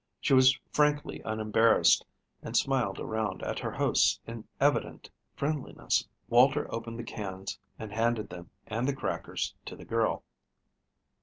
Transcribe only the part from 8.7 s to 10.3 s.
the crackers to the girl.